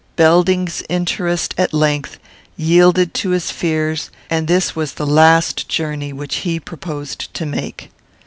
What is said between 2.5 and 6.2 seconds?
yielded to his fears, and this was the last journey